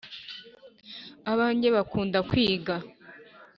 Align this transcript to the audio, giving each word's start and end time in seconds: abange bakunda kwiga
abange 1.31 1.67
bakunda 1.75 2.19
kwiga 2.29 2.75